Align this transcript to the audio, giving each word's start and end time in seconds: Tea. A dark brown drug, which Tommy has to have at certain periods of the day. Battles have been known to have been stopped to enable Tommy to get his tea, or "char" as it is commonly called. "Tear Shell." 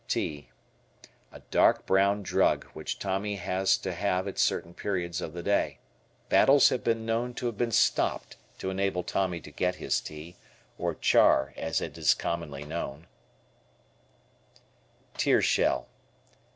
Tea. 0.07 0.49
A 1.31 1.41
dark 1.51 1.85
brown 1.85 2.23
drug, 2.23 2.63
which 2.73 2.97
Tommy 2.97 3.35
has 3.35 3.77
to 3.77 3.93
have 3.93 4.27
at 4.27 4.39
certain 4.39 4.73
periods 4.73 5.21
of 5.21 5.33
the 5.33 5.43
day. 5.43 5.77
Battles 6.27 6.69
have 6.69 6.83
been 6.83 7.05
known 7.05 7.35
to 7.35 7.45
have 7.45 7.55
been 7.55 7.69
stopped 7.69 8.35
to 8.57 8.71
enable 8.71 9.03
Tommy 9.03 9.39
to 9.41 9.51
get 9.51 9.75
his 9.75 10.01
tea, 10.01 10.37
or 10.79 10.95
"char" 10.95 11.53
as 11.55 11.81
it 11.81 11.99
is 11.99 12.15
commonly 12.15 12.63
called. 12.65 13.05
"Tear 15.17 15.39
Shell." 15.39 15.87